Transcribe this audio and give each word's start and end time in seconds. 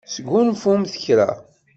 Sgunfumt 0.13 0.93
kra. 1.03 1.29